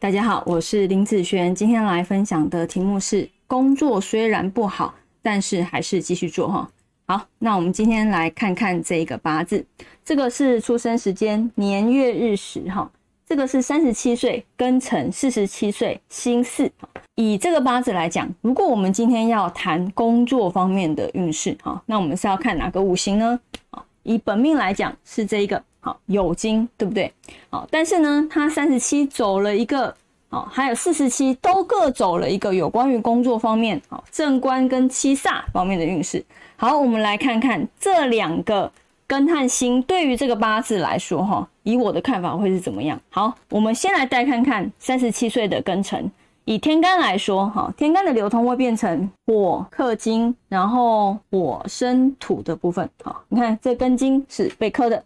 [0.00, 6.70] 大家好，我是林子璇，今天来分享的题目是：工作虽然不好，但是还是继续做哈。
[7.04, 9.62] 好，那我们今天来看看这个八字，
[10.02, 12.90] 这个是出生时间年月日时哈，
[13.26, 16.72] 这个是三十七岁庚辰，四十七岁辛巳。
[17.16, 23.38] 以这个八字来讲，如果我们今天要谈工作方面的运势哈，那我们是要看哪个五行呢？
[23.68, 25.62] 啊，以本命来讲是这一个。
[25.80, 27.12] 好，酉金对不对？
[27.48, 29.94] 好，但是呢，他三十七走了一个，
[30.28, 36.24] 好，还有四十七都各走了一个有关于工作方面，好，正官跟七煞方面的运势。
[36.56, 38.70] 好，我们来看看这两个
[39.08, 43.00] 庚和辛对于这个八字来说，哈，以我的看法会是怎么样？
[43.08, 46.10] 好，我们先来带看看三十七岁的庚辰。
[46.44, 52.88] 以天干来说，哈，天干的流通会变成火克金，然后火生土的部分。
[53.04, 55.02] 好，你看这根金是被克的。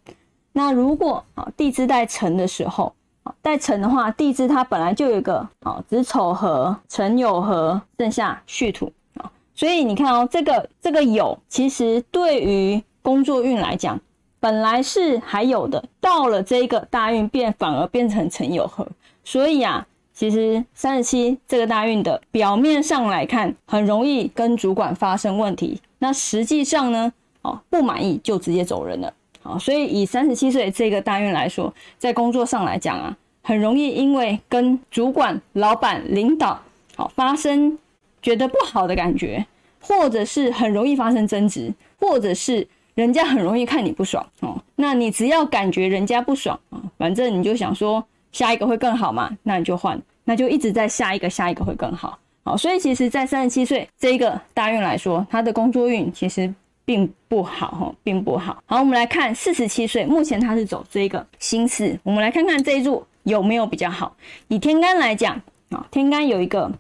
[0.56, 2.94] 那如果啊地支带辰的时候，
[3.24, 14.00] 啊带辰的话，地支它本来就有一个啊子丑合、辰酉合，剩下戌土啊，所以你看哦，这个这个酉其实对于工作运来讲，
[14.38, 18.86] 本来是还有的，到了这个大运变反而变成辰酉合，
[19.24, 29.12] 所以啊，其实三十七这个大运的表面上来看，很容易跟主管发生问题，那实际上呢，哦不满意就直接走人了。
[29.44, 36.58] 好，所以以三十七岁这个大运来说，在工作上来讲啊，很容易因为跟主管、老板、领导
[36.96, 37.78] 好发生
[38.22, 39.44] 觉得不好的感觉，
[39.82, 44.58] 或者是很容易发生争执，或者是人家很容易看你不爽哦。
[44.76, 52.18] 那你只要感觉人家不爽啊，反正你就想说下一个会更好嘛，那你就换，那就一直在下一个下一个会更好。
[52.44, 56.50] 好，所以其实，在三十七岁这一个大运来说，他的工作运其实。
[56.84, 58.62] 并不好哈，并不好。
[58.66, 61.98] 好，我们来看四十七岁，目前他是走这个心巳。
[62.02, 64.14] 我们来看看这一柱有没有比较好。
[64.48, 65.40] 以天干来讲
[65.70, 66.70] 啊，天干有一个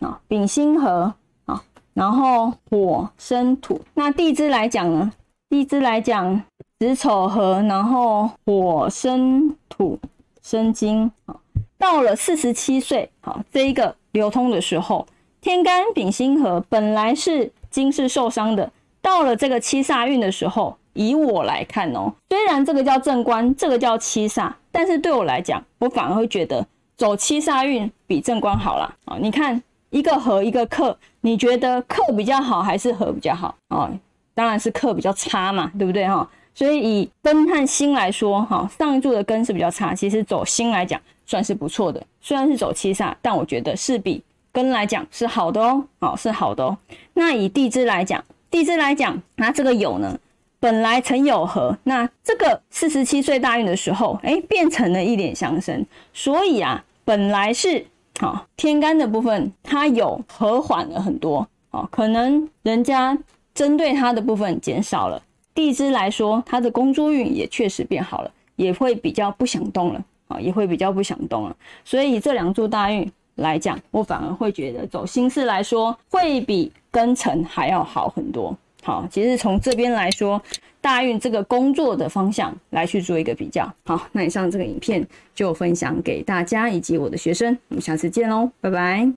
[0.00, 1.14] 啊丙辛合
[1.46, 1.62] 啊，
[1.94, 3.80] 然后火生土。
[3.94, 5.10] 那地支来讲呢，
[5.48, 6.42] 地支来讲
[6.78, 9.98] 子丑合，然后火生土
[10.42, 11.34] 生金啊。
[11.78, 15.06] 到了四十七岁，好这一个流通的时候，
[15.40, 18.70] 天干丙辛合本来是金是受伤的。
[19.02, 26.66] 到了这个七煞运的时候，以我来看哦，虽然这个叫正官，这个叫七煞，但是对我来讲，我反而会觉得
[26.96, 28.94] 走七煞运比正官好啦。
[29.06, 29.16] 啊！
[29.20, 33.90] 你看一个合一个克，你觉得克比较好还是合比较好啊？
[34.34, 36.28] 当然是克比较差嘛，对不对哈？
[36.54, 44.22] 所以以根和星来说，哈，上一柱的根是比较差，其实走星来讲算是不错的，虽然是走七煞，但我觉得是比
[44.52, 46.76] 根来讲是好的哦，哦是好的哦。
[47.14, 48.22] 那以地支来讲。
[48.50, 50.18] 地支来讲，那这个酉呢，
[50.58, 57.86] 本来成酉合，那这个四十七岁大运的时候，哎，变成了一点相生，所以啊，本来是
[58.18, 63.16] 好天干的部分，它有和缓了很多，哦，可能人家
[63.54, 65.22] 针对他的部分减少了。
[65.54, 71.56] 地支来说，他的工作运也确实变好了，也会比较不想动了，啊，也会比较不想动了。
[71.84, 73.10] 所以这两柱大运
[73.40, 76.72] 来讲，我反而会觉得走心事来说，会比。
[76.92, 78.52] 跟辰还要好很多。
[78.82, 80.42] 好，其实从这边来说，
[80.80, 83.72] 大运这个工作的方向来去做一个比较。
[83.84, 89.08] 好，那以上这个影片就分享给大家以及我的学生，我们下次见喽，拜拜。